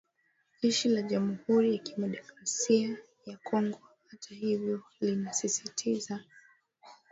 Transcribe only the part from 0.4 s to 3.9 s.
Jeshi la Jamuhuri ya Kidemokrasia ya Kongo